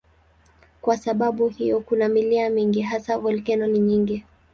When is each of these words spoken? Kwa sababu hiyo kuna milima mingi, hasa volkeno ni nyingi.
Kwa 0.81 0.97
sababu 0.97 1.49
hiyo 1.49 1.79
kuna 1.79 2.09
milima 2.09 2.49
mingi, 2.49 2.81
hasa 2.81 3.17
volkeno 3.17 3.67
ni 3.67 3.79
nyingi. 3.79 4.23